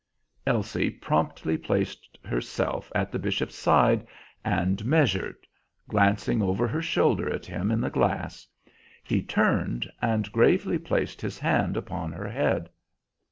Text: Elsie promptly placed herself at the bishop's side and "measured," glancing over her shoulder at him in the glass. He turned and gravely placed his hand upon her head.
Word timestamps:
Elsie 0.47 0.89
promptly 0.89 1.59
placed 1.59 2.17
herself 2.25 2.91
at 2.95 3.11
the 3.11 3.19
bishop's 3.19 3.53
side 3.53 4.07
and 4.43 4.83
"measured," 4.83 5.35
glancing 5.87 6.41
over 6.41 6.67
her 6.67 6.81
shoulder 6.81 7.31
at 7.31 7.45
him 7.45 7.69
in 7.69 7.79
the 7.81 7.91
glass. 7.91 8.47
He 9.03 9.21
turned 9.21 9.91
and 10.01 10.31
gravely 10.31 10.79
placed 10.79 11.21
his 11.21 11.37
hand 11.37 11.77
upon 11.77 12.13
her 12.13 12.29
head. 12.29 12.67